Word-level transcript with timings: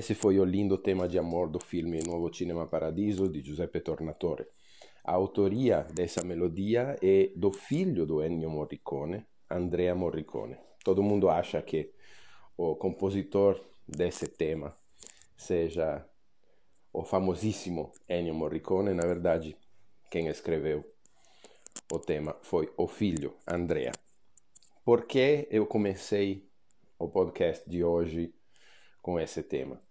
Esse 0.00 0.14
foi 0.14 0.40
o 0.40 0.44
lindo 0.46 0.78
tema 0.78 1.06
de 1.06 1.18
amor 1.18 1.50
do 1.50 1.60
filme 1.60 2.00
Nuovo 2.02 2.34
Cinema 2.34 2.66
Paradiso 2.66 3.28
de 3.28 3.42
Giuseppe 3.42 3.80
Tornatore. 3.80 4.46
A 5.04 5.12
autoria 5.12 5.86
dessa 5.92 6.24
melodia 6.24 6.96
é 7.02 7.30
do 7.36 7.52
filho 7.52 8.06
do 8.06 8.24
Ennio 8.24 8.48
Morricone, 8.48 9.26
Andrea 9.50 9.94
Morricone. 9.94 10.56
Todo 10.82 11.02
mundo 11.02 11.28
acha 11.28 11.60
que 11.60 11.92
o 12.56 12.74
compositor 12.76 13.62
desse 13.86 14.26
tema 14.26 14.74
seja 15.36 16.02
o 16.90 17.04
famosíssimo 17.04 17.92
Ennio 18.08 18.34
Morricone, 18.34 18.94
na 18.94 19.06
verdade, 19.06 19.54
quem 20.10 20.28
escreveu 20.28 20.82
o 21.92 21.98
tema 21.98 22.34
foi 22.40 22.72
o 22.74 22.88
filho, 22.88 23.36
Andrea. 23.46 23.92
Por 24.82 25.04
que 25.04 25.46
eu 25.50 25.66
comecei 25.66 26.48
o 26.98 27.06
podcast 27.06 27.68
de 27.68 27.84
hoje 27.84 28.32
com 29.02 29.20
esse 29.20 29.42
tema? 29.42 29.89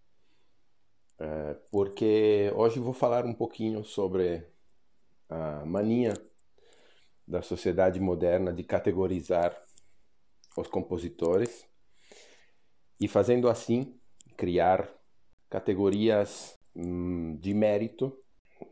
Porque 1.70 2.52
hoje 2.56 2.80
vou 2.80 2.94
falar 2.94 3.26
um 3.26 3.34
pouquinho 3.34 3.84
sobre 3.84 4.48
a 5.28 5.66
mania 5.66 6.14
da 7.28 7.42
sociedade 7.42 8.00
moderna 8.00 8.52
de 8.52 8.64
categorizar 8.64 9.56
os 10.58 10.68
compositores 10.68 11.68
e 13.00 13.08
fazendo 13.08 13.48
assim 13.48 13.96
criar 14.36 14.90
categorias 15.50 16.58
hum, 16.76 17.38
de 17.38 17.54
mérito, 17.54 18.18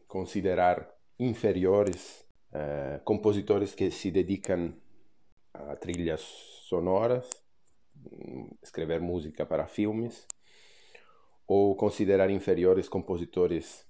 considerar 0.07 0.89
inferiores 1.19 2.25
uh, 2.51 3.03
compositores 3.03 3.73
que 3.75 3.91
se 3.91 4.11
dedicam 4.11 4.73
a 5.53 5.75
trilhas 5.75 6.21
sonoras, 6.21 7.29
hum, 7.95 8.49
escrever 8.61 8.99
música 8.99 9.45
para 9.45 9.67
filmes, 9.67 10.25
ou 11.47 11.75
considerar 11.75 12.29
inferiores 12.29 12.89
compositores 12.89 13.85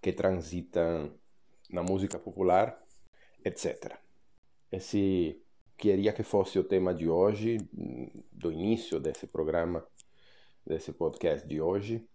que 0.00 0.12
transitam 0.12 1.12
na 1.70 1.82
música 1.82 2.18
popular, 2.18 2.82
etc. 3.44 3.98
Esse 4.72 5.40
queria 5.76 6.12
que 6.12 6.22
fosse 6.22 6.58
o 6.58 6.64
tema 6.64 6.94
de 6.94 7.08
hoje, 7.08 7.58
do 8.32 8.50
início 8.50 8.98
desse 8.98 9.26
programa, 9.26 9.86
desse 10.66 10.92
podcast 10.92 11.46
de 11.46 11.60
hoje. 11.60 12.06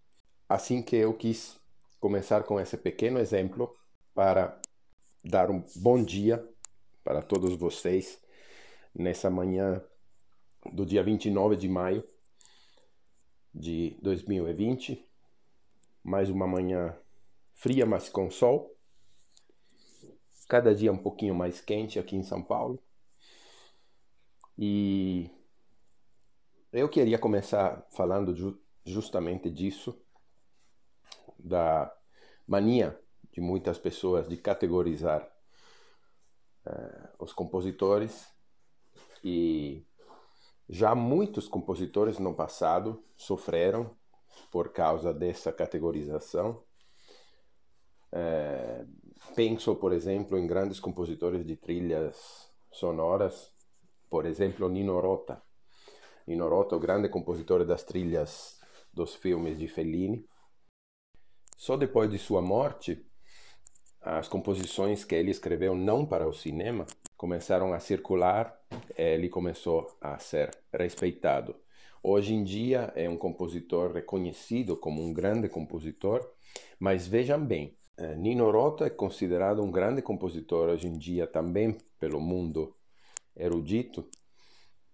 Assim 0.47 0.81
que 0.81 0.95
eu 0.95 1.13
quis 1.13 1.59
começar 1.99 2.43
com 2.43 2.59
esse 2.59 2.77
pequeno 2.77 3.19
exemplo 3.19 3.75
para 4.15 4.59
dar 5.23 5.51
um 5.51 5.63
bom 5.75 6.03
dia 6.03 6.43
para 7.03 7.21
todos 7.21 7.55
vocês 7.55 8.19
nessa 8.95 9.29
manhã 9.29 9.83
do 10.73 10.85
dia 10.85 11.03
29 11.03 11.55
de 11.55 11.67
maio 11.67 12.03
de 13.59 13.97
2020. 14.01 15.05
Mais 16.01 16.29
uma 16.29 16.47
manhã 16.47 16.97
fria, 17.53 17.85
mas 17.85 18.07
com 18.07 18.31
sol. 18.31 18.73
Cada 20.47 20.73
dia 20.73 20.91
um 20.91 20.97
pouquinho 20.97 21.35
mais 21.35 21.59
quente 21.59 21.99
aqui 21.99 22.15
em 22.15 22.23
São 22.23 22.41
Paulo. 22.41 22.81
E 24.57 25.29
eu 26.71 26.87
queria 26.87 27.19
começar 27.19 27.85
falando 27.91 28.33
ju 28.33 28.59
justamente 28.85 29.51
disso, 29.51 30.01
da 31.37 31.93
mania 32.47 32.99
de 33.31 33.39
muitas 33.39 33.77
pessoas 33.77 34.27
de 34.27 34.35
categorizar 34.37 35.21
uh, 36.65 37.09
os 37.19 37.31
compositores 37.31 38.33
e 39.23 39.85
já 40.69 40.93
muitos 40.93 41.47
compositores 41.47 42.19
no 42.19 42.35
passado 42.35 43.03
sofreram 43.17 43.97
por 44.51 44.71
causa 44.71 45.11
dessa 45.11 45.51
categorização. 45.51 46.63
É, 48.11 48.85
penso, 49.35 49.75
por 49.75 49.91
exemplo, 49.91 50.37
em 50.37 50.45
grandes 50.45 50.79
compositores 50.79 51.43
de 51.45 51.55
trilhas 51.55 52.51
sonoras, 52.71 53.51
por 54.09 54.25
exemplo, 54.27 54.69
Nino 54.69 54.99
Rota. 54.99 55.41
Nino 56.27 56.47
Rota, 56.47 56.75
o 56.75 56.79
grande 56.79 57.09
compositor 57.09 57.65
das 57.65 57.83
trilhas 57.83 58.59
dos 58.93 59.15
filmes 59.15 59.57
de 59.57 59.67
Fellini. 59.67 60.27
Só 61.57 61.75
depois 61.75 62.09
de 62.11 62.19
sua 62.19 62.41
morte, 62.41 63.03
as 64.01 64.27
composições 64.27 65.03
que 65.03 65.15
ele 65.15 65.31
escreveu 65.31 65.75
não 65.75 66.05
para 66.05 66.27
o 66.27 66.33
cinema 66.33 66.85
começaram 67.17 67.73
a 67.73 67.79
circular, 67.79 68.58
ele 68.97 69.29
começou 69.29 69.97
a 70.01 70.17
ser 70.19 70.51
respeitado. 70.73 71.55
Hoje 72.01 72.33
em 72.33 72.43
dia 72.43 72.91
é 72.95 73.09
um 73.09 73.17
compositor 73.17 73.91
reconhecido 73.91 74.77
como 74.77 75.01
um 75.01 75.13
grande 75.13 75.49
compositor, 75.49 76.25
mas 76.79 77.07
vejam 77.07 77.45
bem, 77.45 77.77
eh, 77.97 78.15
Nino 78.15 78.49
Rota 78.49 78.85
é 78.85 78.89
considerado 78.89 79.61
um 79.61 79.69
grande 79.69 80.01
compositor 80.01 80.69
hoje 80.69 80.87
em 80.87 80.97
dia 80.97 81.27
também 81.27 81.77
pelo 81.99 82.21
mundo 82.21 82.75
erudito, 83.35 84.09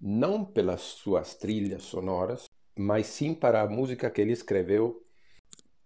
não 0.01 0.43
pelas 0.43 0.81
suas 0.81 1.35
trilhas 1.35 1.83
sonoras, 1.83 2.49
mas 2.77 3.07
sim 3.07 3.33
para 3.33 3.61
a 3.61 3.67
música 3.67 4.09
que 4.09 4.21
ele 4.21 4.33
escreveu 4.33 5.05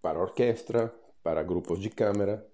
para 0.00 0.18
orquestra, 0.18 0.94
para 1.22 1.42
grupos 1.42 1.78
de 1.78 1.90
câmara, 1.90 2.49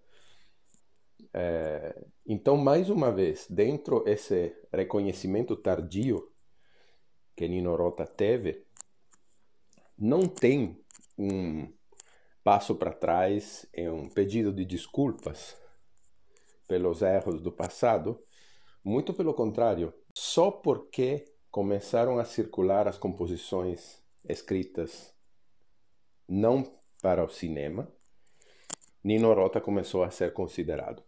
é, 1.33 2.05
então, 2.27 2.57
mais 2.57 2.91
uma 2.91 3.13
vez, 3.13 3.47
dentro 3.49 4.03
desse 4.05 4.57
reconhecimento 4.73 5.55
tardio 5.57 6.33
que 7.37 7.47
Nino 7.47 7.77
Rota 7.77 8.07
teve, 8.07 8.65
não 9.99 10.27
tem 10.27 10.83
um 11.19 11.73
passo 12.43 12.75
para 12.75 12.93
trás 12.93 13.67
e 13.75 13.89
um 13.89 14.09
pedido 14.09 14.53
de 14.53 14.65
desculpas 14.65 15.57
pelos 16.67 17.03
erros 17.03 17.41
do 17.41 17.53
passado, 17.53 18.23
muito 18.83 19.13
pelo 19.13 19.35
contrário, 19.35 19.93
só 20.15 20.51
porque 20.51 21.25
começaram 21.51 22.19
a 22.19 22.25
circular 22.25 22.89
as 22.89 22.99
composições 22.99 24.03
escritas 24.29 25.15
não 26.29 26.81
para 27.01 27.25
o 27.25 27.29
cinema, 27.29 27.93
Nino 29.03 29.33
Rota 29.33 29.61
começou 29.61 30.03
a 30.03 30.11
ser 30.11 30.33
considerado. 30.33 31.06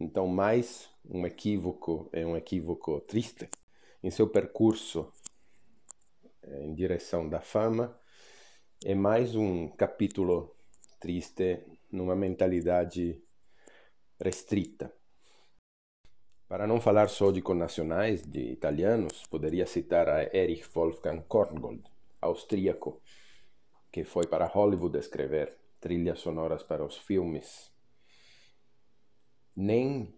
Então, 0.00 0.26
mais 0.26 0.88
um 1.04 1.26
equívoco, 1.26 2.08
é 2.10 2.24
um 2.24 2.34
equívoco 2.34 3.02
triste, 3.02 3.50
em 4.02 4.10
seu 4.10 4.26
percurso 4.26 5.12
é, 6.42 6.62
em 6.64 6.74
direção 6.74 7.28
da 7.28 7.42
fama, 7.42 7.94
é 8.82 8.94
mais 8.94 9.34
um 9.34 9.68
capítulo 9.68 10.56
triste 10.98 11.66
numa 11.92 12.16
mentalidade 12.16 13.22
restrita. 14.18 14.90
Para 16.48 16.66
não 16.66 16.80
falar 16.80 17.10
só 17.10 17.30
de 17.30 17.42
connacionais, 17.42 18.22
de 18.24 18.40
italianos, 18.40 19.26
poderia 19.26 19.66
citar 19.66 20.08
a 20.08 20.34
Erich 20.34 20.66
Wolfgang 20.72 21.22
Korngold, 21.28 21.82
austríaco, 22.22 23.02
que 23.92 24.02
foi 24.02 24.26
para 24.26 24.46
Hollywood 24.46 24.96
escrever 24.96 25.58
trilhas 25.78 26.20
sonoras 26.20 26.62
para 26.62 26.82
os 26.82 26.96
filmes 26.96 27.69
nem 29.56 30.14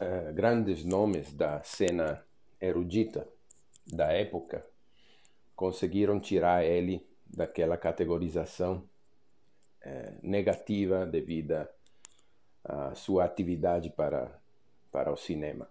uh, 0.00 0.32
grandes 0.32 0.84
nomes 0.84 1.32
da 1.32 1.62
cena 1.62 2.24
erudita 2.60 3.28
da 3.86 4.12
época 4.12 4.66
conseguiram 5.56 6.20
tirar 6.20 6.64
ele 6.64 7.06
daquela 7.26 7.76
categorização 7.76 8.88
uh, 9.84 10.18
negativa 10.22 11.04
devido 11.04 11.68
à 12.64 12.94
sua 12.94 13.24
atividade 13.24 13.90
para, 13.90 14.40
para 14.90 15.12
o 15.12 15.16
cinema. 15.16 15.68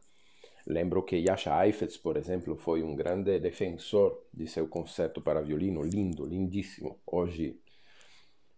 Lembro 0.65 1.01
que 1.01 1.25
Jascha 1.25 1.65
Heifetz, 1.65 1.97
por 1.97 2.18
exemplo, 2.18 2.56
foi 2.56 2.83
um 2.83 2.95
grande 2.95 3.39
defensor 3.39 4.23
de 4.31 4.47
seu 4.47 4.68
concerto 4.68 5.21
para 5.21 5.41
violino, 5.41 5.81
lindo, 5.81 6.25
lindíssimo. 6.25 7.00
Hoje, 7.07 7.59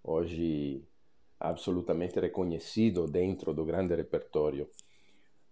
hoje 0.03 0.83
absolutamente 1.41 2.19
reconhecido 2.19 3.07
dentro 3.07 3.53
do 3.53 3.65
grande 3.65 3.95
repertório 3.95 4.69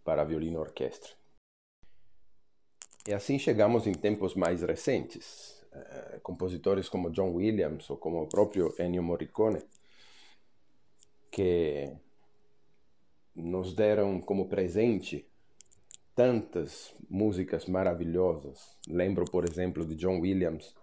para 0.04 0.24
violino 0.24 0.60
orquestra. 0.60 1.12
E 3.08 3.14
assim 3.14 3.40
chegamos 3.40 3.88
em 3.88 3.94
tempos 3.94 4.36
mais 4.36 4.62
recentes. 4.62 5.60
Eh, 5.72 6.20
compositores 6.24 6.90
como 6.90 7.12
John 7.12 7.32
Williams 7.32 7.90
ou 7.90 7.98
como 7.98 8.24
o 8.24 8.28
próprio 8.28 8.74
Ennio 8.80 9.04
Morricone, 9.04 9.62
que 11.30 11.92
nos 13.36 13.76
deram 13.76 14.20
como 14.20 14.50
presente 14.50 15.28
tantas 16.16 16.94
músicas 17.10 17.68
maravilhosas. 17.68 18.78
Lembro, 18.88 19.26
por 19.26 19.46
exemplo, 19.46 19.86
de 19.86 19.96
John 19.96 20.20
Williams, 20.20 20.76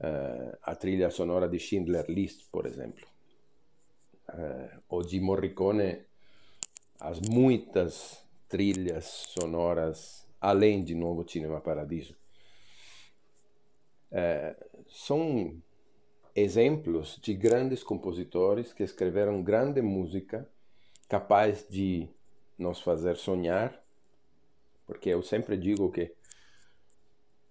uh, 0.00 0.56
a 0.62 0.74
trilha 0.74 1.10
sonora 1.10 1.48
de 1.48 1.58
Schindler 1.58 2.10
List, 2.10 2.50
por 2.50 2.66
exemplo 2.66 3.06
eh, 3.06 3.11
o 4.88 5.02
de 5.02 5.20
Morricone 5.20 6.00
as 6.98 7.20
muitas 7.20 8.24
trilhas 8.48 9.04
sonoras 9.04 10.26
além 10.40 10.82
de 10.84 10.94
Novo 10.94 11.28
Cinema 11.28 11.60
Paradiso. 11.60 12.16
Eh, 14.10 14.56
são 14.88 15.56
exemplos 16.34 17.18
de 17.22 17.34
grandes 17.34 17.82
compositores 17.82 18.72
que 18.72 18.82
escreveram 18.82 19.42
grande 19.42 19.80
música 19.82 20.48
capaz 21.08 21.66
de 21.68 22.08
nos 22.58 22.80
fazer 22.80 23.16
sonhar, 23.16 23.82
porque 24.86 25.10
eu 25.10 25.22
sempre 25.22 25.56
digo 25.56 25.90
que 25.90 26.14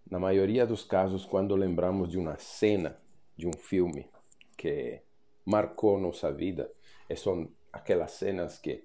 na 0.10 0.20
maioria 0.20 0.66
dos 0.66 0.84
casos 0.84 1.26
quando 1.26 1.56
lembramos 1.56 2.10
de 2.10 2.18
uma 2.18 2.38
cena 2.38 2.98
de 3.38 3.48
um 3.48 3.54
filme 3.54 4.10
que 4.58 5.02
marcou 5.46 6.00
nossa 6.00 6.32
vida, 6.32 6.72
e 7.10 7.16
são 7.16 7.50
aquelas 7.72 8.12
cenas 8.12 8.58
que 8.58 8.84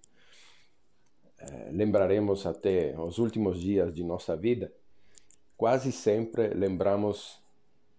eh, 1.39 1.71
lembraremos 1.73 2.47
até 2.47 2.99
os 2.99 3.19
últimos 3.19 3.61
dias 3.61 3.95
de 3.95 4.03
nossa 4.03 4.37
vida, 4.37 4.73
quase 5.57 5.93
sempre 5.93 6.49
lembramos 6.49 7.43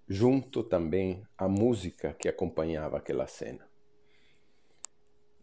junto 0.08 0.64
também 0.64 1.26
a 1.38 1.48
música 1.48 2.14
que 2.14 2.30
acompanhava 2.30 2.98
aquela 2.98 3.28
cena. 3.28 3.68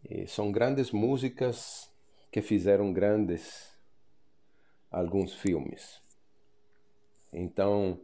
E 0.03 0.27
são 0.27 0.51
grandes 0.51 0.91
músicas 0.91 1.91
que 2.31 2.41
fizeram 2.41 2.91
grandes 2.91 3.75
alguns 4.91 5.33
filmes. 5.33 6.01
Então, 7.31 7.99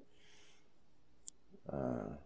a, 1.67 2.17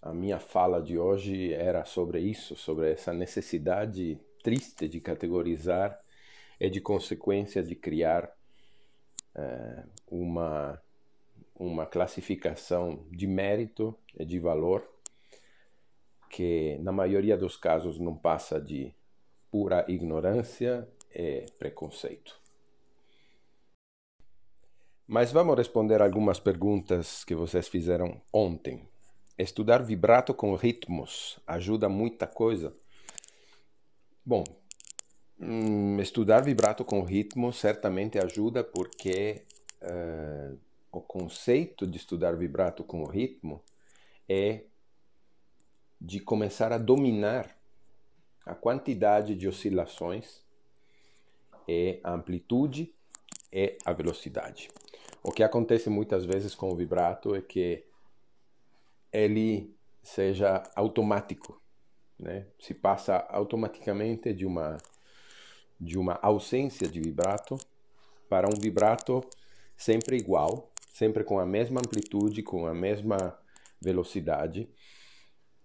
a 0.00 0.12
minha 0.12 0.38
fala 0.38 0.80
de 0.80 0.98
hoje 0.98 1.52
era 1.52 1.84
sobre 1.84 2.20
isso, 2.20 2.56
sobre 2.56 2.92
essa 2.92 3.12
necessidade 3.12 4.18
triste 4.42 4.88
de 4.88 5.00
categorizar 5.00 6.00
e 6.60 6.70
de 6.70 6.80
consequência 6.80 7.62
de 7.62 7.74
criar 7.74 8.32
é, 9.34 9.84
uma 10.10 10.80
uma 11.58 11.84
classificação 11.84 13.04
de 13.10 13.26
mérito 13.26 13.92
e 14.16 14.24
de 14.24 14.38
valor 14.38 14.88
que 16.30 16.78
na 16.78 16.92
maioria 16.92 17.36
dos 17.36 17.56
casos 17.56 17.98
não 17.98 18.14
passa 18.14 18.60
de 18.60 18.94
pura 19.50 19.84
ignorância 19.88 20.88
e 21.12 21.46
preconceito. 21.58 22.38
Mas 25.06 25.32
vamos 25.32 25.56
responder 25.56 26.02
algumas 26.02 26.38
perguntas 26.38 27.24
que 27.24 27.34
vocês 27.34 27.66
fizeram 27.66 28.20
ontem. 28.32 28.86
Estudar 29.38 29.84
vibrato 29.84 30.34
com 30.34 30.56
ritmos 30.56 31.38
ajuda 31.46 31.88
muita 31.88 32.26
coisa? 32.26 32.74
Bom, 34.26 34.42
hum, 35.38 36.00
estudar 36.00 36.42
vibrato 36.42 36.84
com 36.84 37.04
ritmo 37.04 37.52
certamente 37.52 38.18
ajuda 38.18 38.64
porque 38.64 39.44
uh, 39.80 40.58
o 40.90 41.00
conceito 41.00 41.86
de 41.86 41.98
estudar 41.98 42.36
vibrato 42.36 42.82
com 42.82 43.04
ritmo 43.04 43.62
é 44.28 44.64
de 46.00 46.18
começar 46.18 46.72
a 46.72 46.78
dominar 46.78 47.56
a 48.44 48.56
quantidade 48.56 49.36
de 49.36 49.46
oscilações 49.46 50.42
e 51.68 52.00
a 52.02 52.12
amplitude 52.12 52.92
e 53.52 53.78
a 53.84 53.92
velocidade. 53.92 54.68
O 55.22 55.30
que 55.30 55.44
acontece 55.44 55.88
muitas 55.88 56.24
vezes 56.24 56.56
com 56.56 56.72
o 56.72 56.76
vibrato 56.76 57.36
é 57.36 57.40
que 57.40 57.87
ele 59.12 59.74
seja 60.02 60.62
automático, 60.74 61.60
né? 62.18 62.46
Se 62.58 62.74
passa 62.74 63.16
automaticamente 63.28 64.32
de 64.32 64.46
uma 64.46 64.78
de 65.80 65.96
uma 65.96 66.18
ausência 66.20 66.88
de 66.88 67.00
vibrato 67.00 67.56
para 68.28 68.48
um 68.48 68.60
vibrato 68.60 69.22
sempre 69.76 70.16
igual, 70.16 70.72
sempre 70.92 71.22
com 71.22 71.38
a 71.38 71.46
mesma 71.46 71.80
amplitude, 71.80 72.42
com 72.42 72.66
a 72.66 72.74
mesma 72.74 73.38
velocidade 73.80 74.68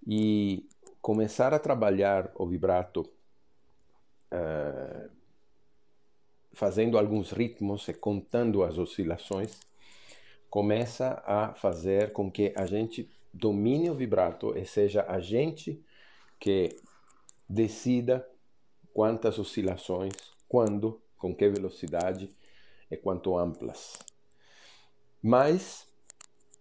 e 0.06 0.68
começar 1.02 1.52
a 1.52 1.58
trabalhar 1.58 2.32
o 2.36 2.46
vibrato 2.46 3.02
uh, 4.32 5.10
fazendo 6.54 6.98
alguns 6.98 7.32
ritmos 7.32 7.88
e 7.88 7.94
contando 7.94 8.64
as 8.64 8.78
oscilações 8.78 9.60
começa 10.50 11.24
a 11.26 11.52
fazer 11.56 12.14
com 12.14 12.30
que 12.30 12.54
a 12.56 12.68
gente 12.68 13.10
domine 13.34 13.90
o 13.90 13.96
vibrato 13.96 14.56
e 14.58 14.66
seja 14.66 15.06
a 15.08 15.20
gente 15.20 15.84
que 16.40 16.76
decida 17.50 18.28
quantas 18.94 19.40
oscilações, 19.40 20.14
quando, 20.48 21.02
com 21.18 21.36
que 21.36 21.50
velocidade 21.50 22.30
e 22.92 22.96
quanto 22.96 23.38
amplas. 23.38 23.98
Mas, 25.22 25.88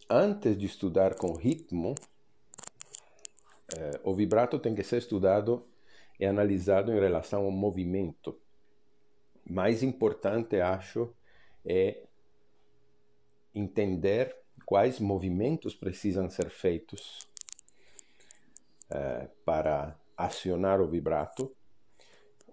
antes 0.08 0.56
de 0.56 0.66
estudar 0.66 1.14
com 1.16 1.34
ritmo, 1.34 1.94
eh, 3.76 4.00
o 4.02 4.14
vibrato 4.14 4.58
tem 4.58 4.74
que 4.74 4.82
ser 4.82 4.98
estudado 4.98 5.66
e 6.18 6.24
analisado 6.24 6.92
em 6.92 7.00
relação 7.00 7.44
ao 7.44 7.50
movimento. 7.50 8.38
Mais 9.44 9.82
importante, 9.82 10.60
acho, 10.60 11.12
é 11.64 12.06
entender 13.54 14.41
quais 14.72 14.98
movimentos 14.98 15.74
precisam 15.74 16.30
ser 16.30 16.48
feitos 16.48 17.28
eh, 18.88 19.28
para 19.44 20.00
acionar 20.16 20.80
o 20.80 20.88
vibrato, 20.88 21.54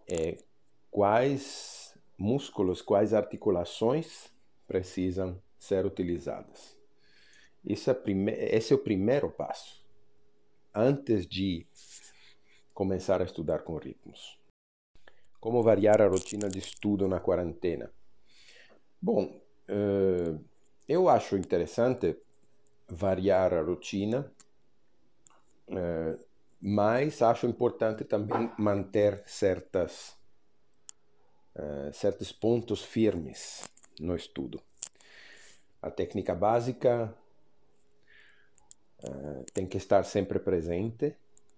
e 0.05 0.35
quais 0.91 1.97
músculos, 2.17 2.81
quais 2.81 3.13
articulações 3.13 4.29
precisam 4.67 5.41
ser 5.57 5.85
utilizadas. 5.85 6.77
Isso 7.63 7.89
é 7.89 7.93
prime... 7.93 8.33
Esse 8.33 8.73
é 8.73 8.75
o 8.75 8.83
primeiro 8.83 9.31
passo, 9.31 9.81
antes 10.75 11.25
de 11.25 11.65
começar 12.73 13.21
a 13.21 13.25
estudar 13.25 13.59
com 13.59 13.77
ritmos. 13.77 14.37
Como 15.39 15.63
variar 15.63 16.01
a 16.01 16.09
rotina 16.09 16.49
de 16.49 16.59
estudo 16.59 17.07
na 17.07 17.21
quarentena? 17.21 17.89
Bom, 19.01 19.41
uh, 19.69 20.48
eu 20.89 21.07
acho 21.07 21.37
interessante 21.37 22.17
variar 22.87 23.53
a 23.53 23.61
rotina, 23.61 24.33
uh, 25.67 26.25
mas 26.59 27.21
acho 27.21 27.45
importante 27.45 28.03
também 28.03 28.51
manter 28.57 29.21
certas, 29.27 30.17
uh, 31.55 31.93
certos 31.93 32.31
pontos 32.31 32.83
firmes 32.83 33.69
no 33.99 34.15
estudo. 34.15 34.59
A 35.79 35.91
técnica 35.91 36.33
básica 36.33 37.15
uh, 39.03 39.45
tem 39.53 39.67
que 39.67 39.77
estar 39.77 40.03
sempre 40.03 40.39
presente. 40.39 41.15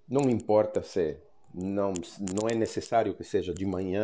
Não 0.09 0.29
importa 0.29 0.83
se 0.83 1.17
não, 1.53 1.93
não 2.35 2.49
é 2.49 2.53
necessário 2.53 3.15
que 3.15 3.23
seja 3.23 3.53
de 3.53 3.65
manhã, 3.65 4.01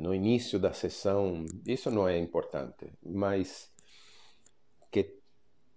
no 0.00 0.14
início 0.14 0.60
da 0.60 0.72
sessão, 0.72 1.44
isso 1.66 1.90
não 1.90 2.06
é 2.06 2.16
importante, 2.16 2.92
mas 3.02 3.71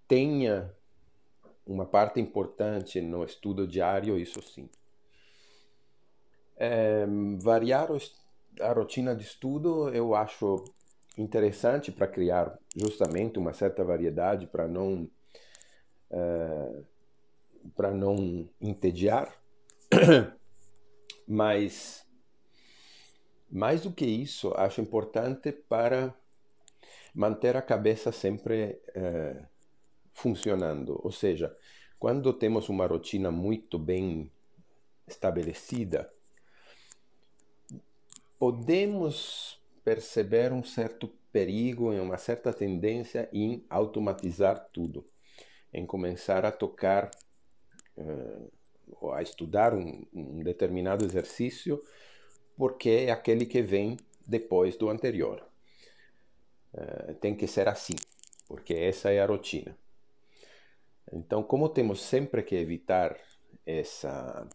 tenha 0.08 0.74
uma 1.66 1.86
parte 1.86 2.20
importante 2.20 3.02
no 3.02 3.24
estudo 3.24 3.68
diário, 3.68 4.18
isso 4.18 4.42
sim. 4.42 4.70
É, 6.58 7.06
variar 7.42 7.90
a 8.62 8.72
rotina 8.72 9.16
de 9.16 9.24
estudo 9.24 9.90
eu 9.90 10.16
acho 10.16 10.64
interessante 11.18 11.92
para 11.92 12.08
criar 12.08 12.58
justamente 12.76 13.38
uma 13.38 13.54
certa 13.54 13.84
variedade 13.84 14.48
para 14.48 14.68
não 14.68 15.10
uh, 16.12 16.86
para 17.76 17.92
não 17.92 18.48
entediar 18.62 19.34
mas 21.28 22.06
mais 23.52 23.82
do 23.82 23.92
que 23.92 24.06
isso 24.06 24.54
acho 24.56 24.80
importante 24.80 25.52
para 25.52 26.14
manter 27.14 27.58
a 27.58 27.62
cabeça 27.62 28.12
sempre 28.14 28.80
uh, 28.96 29.55
funcionando 30.16 31.00
ou 31.04 31.12
seja 31.12 31.56
quando 32.00 32.34
temos 32.34 32.70
uma 32.70 32.88
rotina 32.88 33.30
muito 33.30 33.78
bem 33.78 34.32
estabelecida 35.08 36.12
podemos 38.40 39.60
perceber 39.84 40.52
um 40.52 40.64
certo 40.64 41.08
perigo 41.32 41.94
e 41.94 42.00
uma 42.00 42.18
certa 42.18 42.54
tendência 42.54 43.30
em 43.32 43.66
automatizar 43.70 44.70
tudo, 44.72 45.06
em 45.74 45.86
começar 45.86 46.46
a 46.46 46.52
tocar, 46.52 47.12
uh, 47.98 49.12
a 49.14 49.22
estudar 49.22 49.74
um, 49.74 50.06
um 50.14 50.44
determinado 50.44 51.06
exercício, 51.06 51.84
porque 52.58 52.90
é 52.90 53.12
aquele 53.12 53.46
que 53.46 53.62
vem 53.62 53.98
depois 54.26 54.76
do 54.76 54.90
anterior. 54.90 55.46
Uh, 56.74 57.14
tem 57.16 57.36
que 57.36 57.48
ser 57.48 57.68
assim, 57.68 57.96
porque 58.48 58.74
essa 58.74 59.12
é 59.12 59.20
a 59.20 59.26
rotina. 59.26 59.78
Então, 61.16 61.42
como 61.42 61.70
temos 61.70 62.02
sempre 62.02 62.44
que 62.44 62.56
evitar 62.56 63.18
essa, 63.66 64.46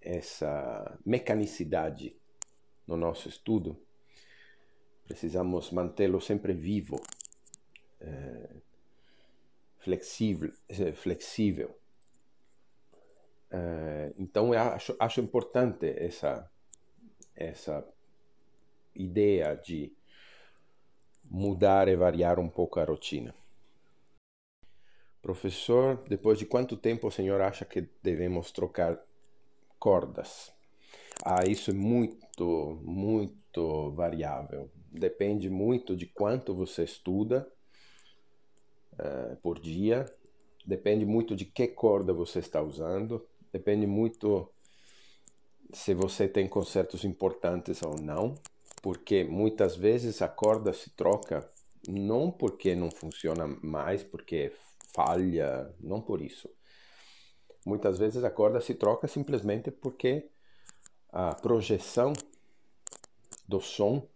essa 0.00 0.96
mecanicidade 1.04 2.16
no 2.86 2.96
nosso 2.96 3.28
estudo, 3.28 3.76
precisamos 5.04 5.72
mantê-lo 5.72 6.20
sempre 6.20 6.52
vivo, 6.52 6.96
é, 8.00 8.48
flexível, 9.78 10.52
flexível. 10.94 11.76
Uh, 13.50 14.14
então 14.18 14.54
eu 14.54 14.60
acho, 14.60 14.96
acho 14.98 15.20
importante 15.20 15.86
essa, 15.86 16.48
essa 17.34 17.84
ideia 18.94 19.56
de 19.56 19.92
mudar 21.24 21.88
e 21.88 21.96
variar 21.96 22.38
um 22.38 22.48
pouco 22.48 22.78
a 22.78 22.84
rotina. 22.84 23.34
Professor, 25.26 26.04
depois 26.08 26.38
de 26.38 26.46
quanto 26.46 26.76
tempo 26.76 27.08
o 27.08 27.10
senhor 27.10 27.40
acha 27.40 27.64
que 27.64 27.88
devemos 28.00 28.52
trocar 28.52 28.96
cordas? 29.76 30.52
Ah, 31.24 31.44
isso 31.44 31.72
é 31.72 31.74
muito, 31.74 32.80
muito 32.84 33.90
variável. 33.90 34.70
Depende 34.88 35.50
muito 35.50 35.96
de 35.96 36.06
quanto 36.06 36.54
você 36.54 36.84
estuda 36.84 37.44
uh, 38.92 39.34
por 39.42 39.58
dia, 39.58 40.06
depende 40.64 41.04
muito 41.04 41.34
de 41.34 41.44
que 41.44 41.66
corda 41.66 42.12
você 42.12 42.38
está 42.38 42.62
usando, 42.62 43.26
depende 43.52 43.84
muito 43.84 44.48
se 45.72 45.92
você 45.92 46.28
tem 46.28 46.46
concertos 46.46 47.04
importantes 47.04 47.82
ou 47.82 48.00
não, 48.00 48.36
porque 48.80 49.24
muitas 49.24 49.74
vezes 49.74 50.22
a 50.22 50.28
corda 50.28 50.72
se 50.72 50.90
troca 50.90 51.50
não 51.88 52.30
porque 52.30 52.76
não 52.76 52.92
funciona 52.92 53.48
mais, 53.60 54.04
porque 54.04 54.52
falha, 54.94 55.74
não 55.80 56.00
por 56.00 56.20
isso. 56.20 56.48
Muitas 57.64 57.98
vezes 57.98 58.22
a 58.22 58.30
corda 58.30 58.60
se 58.60 58.74
troca 58.74 59.08
simplesmente 59.08 59.70
porque 59.70 60.30
a 61.10 61.34
projeção 61.34 62.12
do 63.48 63.60
som 63.60 64.08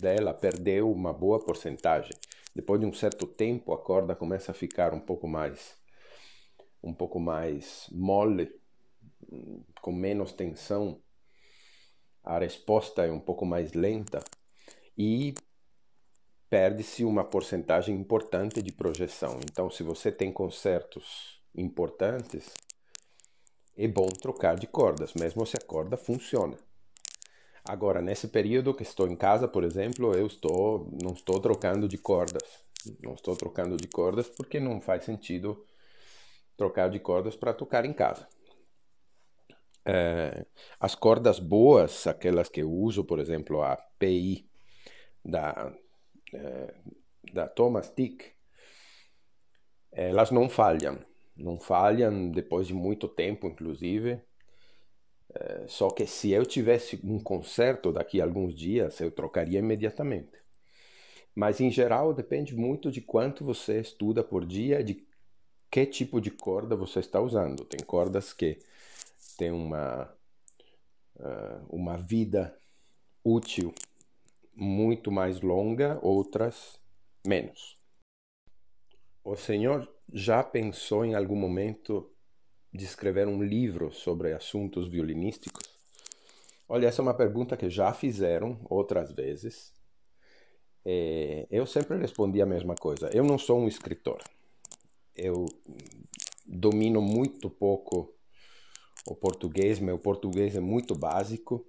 dela 0.00 0.34
perdeu 0.34 0.90
uma 0.90 1.12
boa 1.12 1.38
porcentagem. 1.38 2.12
Depois 2.54 2.80
de 2.80 2.86
um 2.86 2.92
certo 2.92 3.26
tempo, 3.26 3.72
a 3.72 3.78
corda 3.78 4.14
começa 4.14 4.52
a 4.52 4.54
ficar 4.54 4.92
um 4.92 5.00
pouco 5.00 5.26
mais 5.26 5.76
um 6.82 6.94
pouco 6.94 7.18
mais 7.18 7.88
mole, 7.90 8.50
com 9.80 9.92
menos 9.92 10.32
tensão. 10.32 11.02
A 12.22 12.38
resposta 12.38 13.04
é 13.04 13.10
um 13.10 13.20
pouco 13.20 13.44
mais 13.44 13.72
lenta 13.72 14.22
e 14.96 15.34
perde-se 16.50 17.04
uma 17.04 17.24
porcentagem 17.24 17.94
importante 17.94 18.62
de 18.62 18.72
projeção. 18.72 19.38
Então, 19.42 19.70
se 19.70 19.82
você 19.82 20.10
tem 20.10 20.32
concertos 20.32 21.40
importantes, 21.54 22.52
é 23.76 23.86
bom 23.86 24.08
trocar 24.08 24.56
de 24.56 24.66
cordas, 24.66 25.14
mesmo 25.14 25.46
se 25.46 25.56
a 25.56 25.60
corda 25.60 25.96
funciona. 25.96 26.56
Agora, 27.64 28.00
nesse 28.00 28.28
período 28.28 28.74
que 28.74 28.82
estou 28.82 29.06
em 29.08 29.16
casa, 29.16 29.46
por 29.46 29.62
exemplo, 29.62 30.14
eu 30.14 30.26
estou 30.26 30.88
não 31.02 31.12
estou 31.12 31.38
trocando 31.40 31.86
de 31.86 31.98
cordas. 31.98 32.42
Não 33.02 33.14
estou 33.14 33.36
trocando 33.36 33.76
de 33.76 33.86
cordas 33.88 34.28
porque 34.28 34.58
não 34.58 34.80
faz 34.80 35.04
sentido 35.04 35.66
trocar 36.56 36.88
de 36.88 36.98
cordas 36.98 37.36
para 37.36 37.52
tocar 37.52 37.84
em 37.84 37.92
casa. 37.92 38.26
É, 39.84 40.46
as 40.80 40.94
cordas 40.94 41.38
boas, 41.38 42.06
aquelas 42.06 42.48
que 42.48 42.62
eu 42.62 42.70
uso, 42.70 43.04
por 43.04 43.18
exemplo, 43.18 43.62
a 43.62 43.76
PI 43.98 44.48
da, 45.24 45.72
da 47.32 47.48
Thomas 47.48 47.90
Tick, 47.90 48.24
elas 49.92 50.30
não 50.30 50.48
falham 50.48 50.98
não 51.38 51.58
falham 51.58 52.30
depois 52.30 52.66
de 52.66 52.74
muito 52.74 53.06
tempo, 53.06 53.46
inclusive. 53.46 54.20
É, 55.34 55.66
só 55.68 55.88
que 55.88 56.06
se 56.06 56.30
eu 56.30 56.44
tivesse 56.44 56.98
um 57.04 57.20
concerto 57.20 57.92
daqui 57.92 58.20
a 58.20 58.24
alguns 58.24 58.54
dias, 58.54 59.00
eu 59.00 59.10
trocaria 59.10 59.60
imediatamente. 59.60 60.36
Mas 61.34 61.60
em 61.60 61.70
geral 61.70 62.12
depende 62.12 62.56
muito 62.56 62.90
de 62.90 63.00
quanto 63.00 63.44
você 63.44 63.80
estuda 63.80 64.24
por 64.24 64.44
dia, 64.44 64.82
de 64.82 65.06
que 65.70 65.86
tipo 65.86 66.20
de 66.20 66.30
corda 66.30 66.74
você 66.74 66.98
está 66.98 67.20
usando. 67.20 67.64
Tem 67.64 67.80
cordas 67.86 68.32
que 68.32 68.58
têm 69.36 69.52
uma, 69.52 70.12
uma 71.68 71.96
vida 71.98 72.58
útil 73.22 73.72
muito 74.58 75.12
mais 75.12 75.40
longa, 75.40 76.00
outras 76.02 76.80
menos. 77.24 77.78
O 79.22 79.36
senhor 79.36 79.88
já 80.12 80.42
pensou 80.42 81.04
em 81.04 81.14
algum 81.14 81.36
momento 81.36 82.10
de 82.72 82.84
escrever 82.84 83.28
um 83.28 83.42
livro 83.42 83.92
sobre 83.92 84.32
assuntos 84.32 84.88
violinísticos? 84.88 85.64
Olha, 86.68 86.88
essa 86.88 87.00
é 87.00 87.04
uma 87.04 87.14
pergunta 87.14 87.56
que 87.56 87.70
já 87.70 87.92
fizeram 87.92 88.60
outras 88.68 89.12
vezes. 89.12 89.72
É, 90.84 91.46
eu 91.50 91.64
sempre 91.64 91.96
respondi 91.96 92.42
a 92.42 92.46
mesma 92.46 92.74
coisa. 92.74 93.10
Eu 93.14 93.24
não 93.24 93.38
sou 93.38 93.60
um 93.60 93.68
escritor. 93.68 94.22
Eu 95.14 95.46
domino 96.44 97.00
muito 97.00 97.48
pouco 97.48 98.14
o 99.06 99.14
português. 99.14 99.78
Meu 99.78 99.98
português 99.98 100.56
é 100.56 100.60
muito 100.60 100.94
básico. 100.94 101.64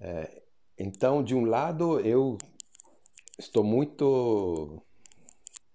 É, 0.00 0.42
então, 0.82 1.22
de 1.22 1.34
um 1.34 1.44
lado, 1.44 2.00
eu 2.00 2.38
estou 3.38 3.62
muito 3.62 4.82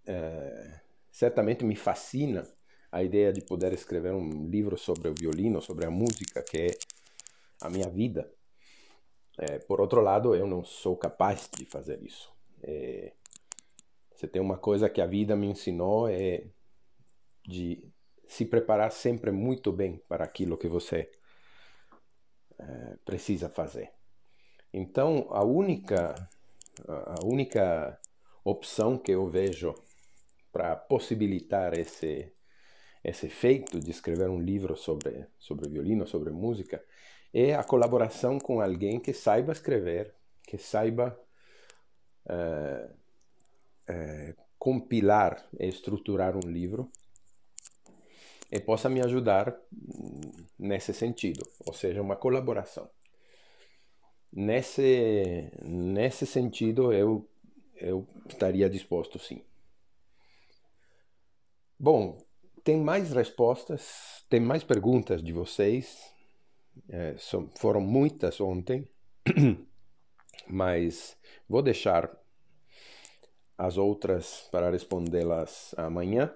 é, 0.03 0.81
certamente 1.11 1.63
me 1.63 1.75
fascina 1.75 2.43
a 2.91 3.03
ideia 3.03 3.31
de 3.31 3.41
poder 3.41 3.71
escrever 3.71 4.13
um 4.13 4.47
livro 4.47 4.77
sobre 4.77 5.09
o 5.09 5.13
violino, 5.13 5.61
sobre 5.61 5.85
a 5.85 5.91
música, 5.91 6.41
que 6.41 6.57
é 6.57 6.67
a 7.61 7.69
minha 7.69 7.87
vida. 7.87 8.31
É, 9.37 9.59
por 9.59 9.79
outro 9.79 10.01
lado, 10.01 10.33
eu 10.33 10.47
não 10.47 10.63
sou 10.63 10.97
capaz 10.97 11.49
de 11.55 11.65
fazer 11.65 12.01
isso. 12.01 12.33
É, 12.63 13.13
se 14.15 14.27
tem 14.27 14.41
uma 14.41 14.57
coisa 14.57 14.89
que 14.89 15.01
a 15.01 15.05
vida 15.05 15.35
me 15.35 15.45
ensinou 15.45 16.07
é 16.09 16.47
de 17.47 17.87
se 18.27 18.43
preparar 18.43 18.91
sempre 18.91 19.29
muito 19.29 19.71
bem 19.71 20.01
para 20.07 20.23
aquilo 20.23 20.57
que 20.57 20.67
você 20.67 21.11
é, 22.57 22.97
precisa 23.05 23.49
fazer. 23.49 23.94
Então, 24.77 25.27
a 25.29 25.41
única 25.41 26.13
a 26.85 27.23
única 27.23 27.97
opção 28.43 28.97
que 28.97 29.13
eu 29.13 29.25
vejo 29.25 29.73
para 30.51 30.75
possibilitar 30.75 31.73
esse 31.79 32.29
esse 33.01 33.29
feito 33.29 33.79
de 33.79 33.89
escrever 33.89 34.29
um 34.29 34.41
livro 34.41 34.75
sobre 34.75 35.27
sobre 35.39 35.69
violino, 35.69 36.05
sobre 36.05 36.29
música, 36.31 36.83
é 37.33 37.55
a 37.55 37.63
colaboração 37.63 38.37
com 38.37 38.59
alguém 38.59 38.99
que 38.99 39.13
saiba 39.13 39.53
escrever, 39.53 40.13
que 40.43 40.57
saiba 40.57 41.17
uh, 42.25 42.93
uh, 43.89 44.35
compilar 44.59 45.47
e 45.57 45.67
estruturar 45.67 46.35
um 46.35 46.49
livro 46.51 46.91
e 48.51 48.59
possa 48.59 48.89
me 48.89 49.01
ajudar 49.01 49.55
nesse 50.59 50.93
sentido, 50.93 51.47
ou 51.65 51.73
seja, 51.73 52.01
uma 52.01 52.17
colaboração. 52.17 52.89
Nesse 54.35 55.49
nesse 55.63 56.25
sentido 56.25 56.91
eu 56.91 57.25
eu 57.77 58.05
estaria 58.27 58.69
disposto 58.69 59.17
sim. 59.17 59.41
Bom, 61.79 62.17
tem 62.61 62.81
mais 62.81 63.13
respostas, 63.13 64.25
tem 64.29 64.41
mais 64.41 64.61
perguntas 64.61 65.23
de 65.23 65.31
vocês. 65.31 66.13
É, 66.89 67.15
são, 67.17 67.49
foram 67.57 67.79
muitas 67.79 68.41
ontem, 68.41 68.85
mas 70.49 71.17
vou 71.47 71.61
deixar 71.61 72.13
as 73.57 73.77
outras 73.77 74.49
para 74.51 74.69
respondê-las 74.69 75.73
amanhã. 75.77 76.33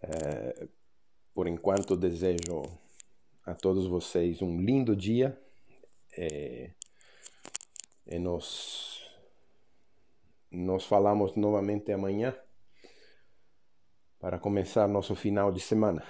É, 0.00 0.68
por 1.34 1.48
enquanto, 1.48 1.96
desejo 1.96 2.62
a 3.44 3.52
todos 3.52 3.88
vocês 3.88 4.40
um 4.42 4.60
lindo 4.60 4.94
dia 4.94 5.36
é, 6.16 6.70
e 8.06 8.18
nos, 8.18 9.08
nos 10.50 10.84
falamos 10.84 11.36
novamente 11.36 11.92
amanhã 11.92 12.36
para 14.18 14.38
começar 14.38 14.86
nosso 14.88 15.14
final 15.14 15.50
de 15.50 15.60
semana. 15.60 16.02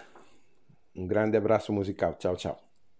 Um 0.95 1.07
grande 1.07 1.37
abraço 1.37 1.73
musical. 1.73 2.14
Tchau, 2.14 2.37
tchau. 2.37 2.70